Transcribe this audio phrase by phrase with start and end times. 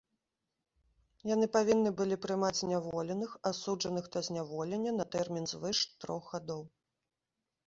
[1.33, 6.61] Яны павінны былі прымаць зняволеных, асуджаных да зняволення на тэрмін звыш трох гадоў.